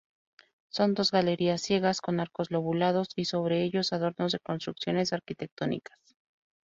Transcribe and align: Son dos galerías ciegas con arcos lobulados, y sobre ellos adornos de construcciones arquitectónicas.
Son 0.69 0.95
dos 0.95 1.11
galerías 1.11 1.61
ciegas 1.61 2.01
con 2.01 2.19
arcos 2.19 2.49
lobulados, 2.49 3.09
y 3.15 3.25
sobre 3.25 3.61
ellos 3.61 3.93
adornos 3.93 4.31
de 4.31 4.39
construcciones 4.39 5.13
arquitectónicas. 5.13 5.99